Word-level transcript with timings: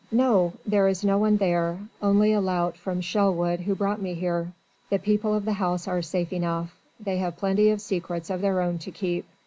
"No. 0.11 0.53
There 0.65 0.87
is 0.87 1.05
no 1.05 1.19
one 1.19 1.37
there. 1.37 1.77
Only 2.01 2.33
a 2.33 2.41
lout 2.41 2.75
from 2.75 3.01
Chelwood 3.01 3.59
who 3.59 3.75
brought 3.75 4.01
me 4.01 4.15
here. 4.15 4.51
The 4.89 4.97
people 4.97 5.35
of 5.35 5.45
the 5.45 5.53
house 5.53 5.87
are 5.87 6.01
safe 6.01 6.33
enough. 6.33 6.75
They 6.99 7.17
have 7.17 7.37
plenty 7.37 7.69
of 7.69 7.81
secrets 7.81 8.31
of 8.31 8.41
their 8.41 8.61
own 8.61 8.79
to 8.79 8.89
keep." 8.89 9.27